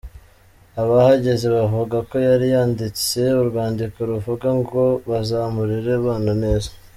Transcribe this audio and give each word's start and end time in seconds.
Abahageze 0.81 1.45
bavuga 1.55 1.97
ko 2.09 2.15
yari 2.27 2.45
yanditse 2.55 3.19
urwandiko 3.41 3.97
ruvuga 4.09 4.47
ngo 4.59 4.83
bazamurere 5.09 5.91
abana 6.01 6.31
neza. 6.43 6.69